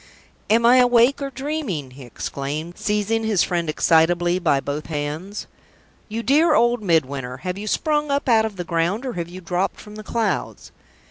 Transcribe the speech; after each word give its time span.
"Am 0.49 0.65
I 0.65 0.77
awake 0.77 1.21
or 1.21 1.29
dreaming?" 1.29 1.91
he 1.91 2.01
exclaimed, 2.01 2.75
seizing 2.75 3.23
his 3.23 3.43
friend 3.43 3.69
excitably 3.69 4.39
by 4.39 4.59
both 4.59 4.87
hands. 4.87 5.45
"You 6.09 6.23
dear 6.23 6.55
old 6.55 6.81
Midwinter, 6.81 7.37
have 7.45 7.55
you 7.59 7.67
sprung 7.67 8.09
up 8.09 8.27
out 8.27 8.43
of 8.45 8.55
the 8.55 8.63
ground, 8.63 9.05
or 9.05 9.13
have 9.13 9.29
you 9.29 9.41
dropped 9.41 9.79
from 9.79 9.97
the 9.97 10.03
clouds?" 10.03 10.71